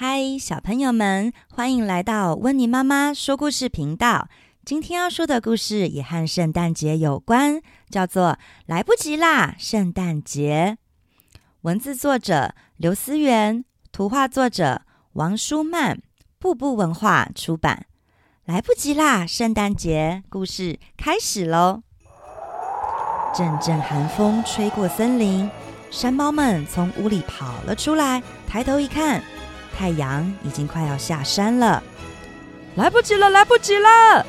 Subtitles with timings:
[0.00, 4.28] 嗨，小朋友们，欢迎来到温妮妈妈说故事频道。
[4.64, 7.60] 今天要说的故事也和圣诞节有关，
[7.90, 8.30] 叫做
[8.66, 10.78] 《来不及啦，圣诞节》。
[11.62, 14.82] 文字作者刘思源，图画作者
[15.14, 15.98] 王舒曼，
[16.38, 17.86] 步步文化出版。
[18.44, 21.82] 来不及啦，圣诞节故事开始喽！
[23.34, 25.50] 阵阵寒风吹过森林，
[25.90, 29.20] 山猫们从屋里跑了出来，抬头一看。
[29.78, 31.80] 太阳已经快要下山了，
[32.74, 34.26] 来不及了，来不及了！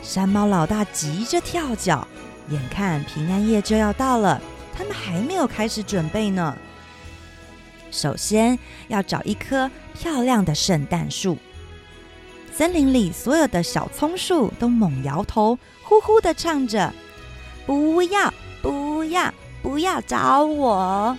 [0.00, 2.06] 山猫老大急着跳脚，
[2.50, 4.40] 眼看平安夜就要到了，
[4.72, 6.56] 他们还没有开始准备呢。
[7.90, 8.56] 首先
[8.86, 11.36] 要找一棵漂亮的圣诞树。
[12.52, 16.94] 森林里所有的小松树都猛摇头，呼呼的唱着
[17.66, 21.18] ：“不要，不要，不要找我！”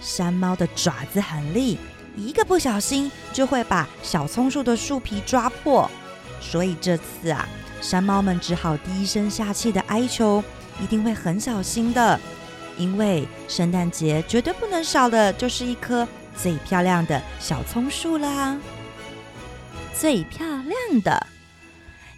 [0.00, 1.78] 山猫的爪子很利。
[2.16, 5.90] 一个不小心就会把小葱树的树皮抓破，
[6.40, 7.48] 所以这次啊，
[7.80, 10.42] 山猫们只好低声下气的哀求，
[10.80, 12.18] 一定会很小心的，
[12.78, 16.06] 因为圣诞节绝对不能少的就是一棵
[16.36, 18.56] 最漂亮的小葱树啦！
[19.92, 21.26] 最漂亮的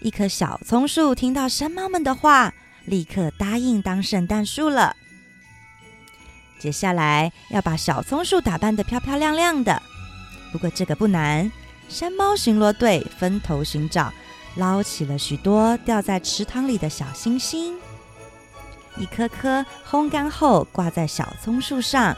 [0.01, 2.53] 一棵小葱树听到山猫们的话，
[2.85, 4.95] 立刻答应当圣诞树了。
[6.59, 9.81] 接下来要把小松树打扮得漂漂亮亮的。
[10.53, 11.51] 不过这个不难，
[11.89, 14.13] 山猫巡逻队分头寻找，
[14.57, 17.77] 捞起了许多掉在池塘里的小星星，
[18.97, 22.17] 一颗颗烘干后挂在小松树上。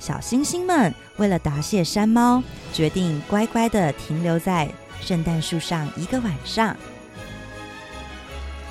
[0.00, 4.68] 小星星们为了答谢山猫，决定乖乖的停留在
[5.00, 6.76] 圣诞树上一个晚上。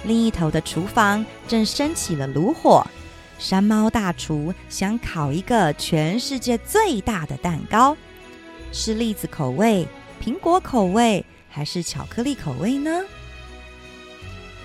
[0.03, 2.85] 另一头的厨房正升起了炉火。
[3.39, 7.95] 山猫大厨想烤一个全世界最大的蛋糕，
[8.71, 9.87] 是栗子口味、
[10.23, 13.01] 苹果口味还是巧克力口味呢？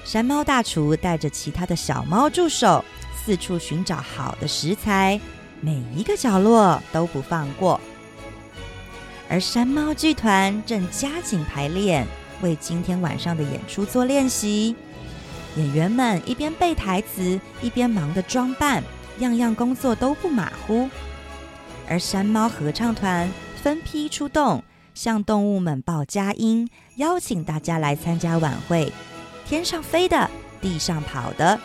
[0.04, 2.84] 山猫大厨带着其他的小猫助手
[3.16, 5.20] 四处寻找好的食材，
[5.60, 7.80] 每一个角落都不放过。
[9.28, 12.06] 而山猫剧团正加紧排练，
[12.40, 14.74] 为今天晚上的演出做练习。
[15.58, 18.80] 演员们一边背台词，一边忙着装扮，
[19.18, 20.88] 样样工作都不马虎。
[21.88, 23.28] 而山猫合唱团
[23.60, 24.62] 分批出动，
[24.94, 28.92] 向动物们报佳音，邀请大家来参加晚会。
[29.44, 30.30] 天上飞的，
[30.60, 31.58] 地上跑的，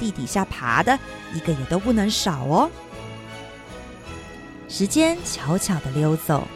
[0.00, 0.98] 地底下爬的，
[1.32, 2.68] 一个也都不能少哦。
[4.68, 6.48] 时间悄悄地溜走，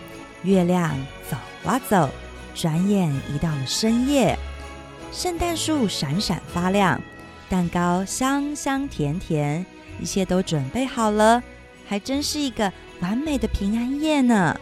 [0.43, 0.91] 月亮
[1.31, 2.11] 走啊走，
[2.57, 4.37] 转眼已到了深夜。
[5.13, 6.99] 圣诞树闪闪发亮，
[7.51, 9.65] 蛋糕香香甜甜，
[10.01, 11.43] 一切都准备好了，
[11.87, 14.59] 还真是一个完美的平安夜呢。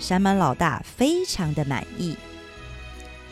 [0.00, 2.16] 山猫老大非常的满意。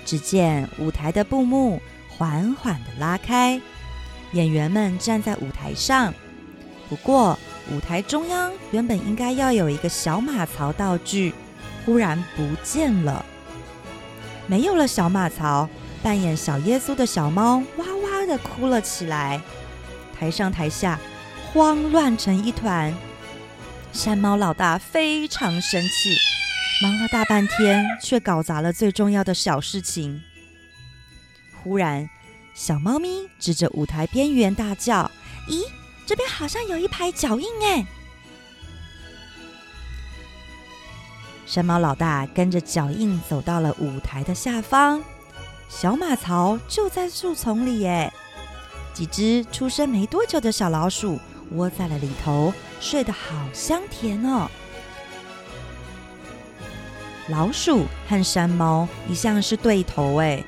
[0.05, 3.59] 只见舞台的布幕缓缓的拉开，
[4.33, 6.13] 演员们站在舞台上。
[6.91, 7.39] 不过，
[7.73, 11.33] 舞台中央原本应该要有一个小马槽道具，
[11.87, 13.25] 忽然不见了，
[14.47, 15.67] 没有了小马槽。
[16.03, 19.41] 扮演小耶稣的小猫哇哇的哭了起来，
[20.19, 20.99] 台上台下
[21.53, 22.95] 慌乱成一团。
[23.93, 26.17] 山猫老大非常生气，
[26.83, 30.23] 忙了大半天，却搞砸了最重要的小事情。
[31.63, 32.09] 忽然，
[32.55, 35.11] 小猫咪指着舞台边缘大叫
[35.51, 35.67] ：“咦，
[36.07, 37.87] 这边好像有一排脚印哎！”
[41.45, 45.03] 山猫老大跟着脚印走到了舞台的下方。
[45.71, 48.13] 小马槽就在树丛里耶，
[48.93, 51.19] 几只出生没多久的小老鼠
[51.53, 54.51] 窝在了里头，睡得好香甜哦。
[57.29, 60.45] 老鼠和山猫一向是对头哎，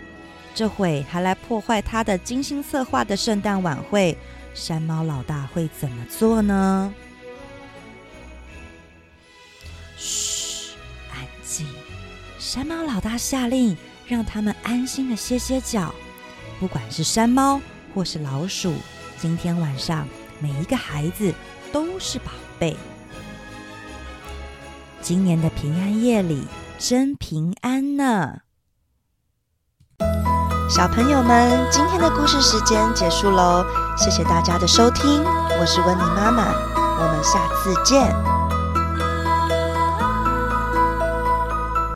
[0.55, 4.19] 这回还来破坏他的精心策划的圣诞晚会，
[4.53, 6.93] 山猫老大会怎么做呢？
[9.97, 10.75] 嘘，
[11.13, 11.65] 安静！
[12.41, 13.77] 山猫老大下令。
[14.07, 15.95] 让他们安心的歇歇脚，
[16.61, 17.61] 不管是山猫
[17.95, 18.75] 或是老鼠，
[19.19, 20.07] 今天晚上
[20.41, 21.33] 每一个孩子
[21.73, 22.77] 都是宝贝。
[25.01, 26.47] 今年的平安夜里
[26.79, 28.39] 真平安呢！
[30.71, 33.65] 小朋友们，今天的故事时间结束喽，
[33.97, 38.42] 谢谢大家的收听，我是温妮妈妈，我们下次见。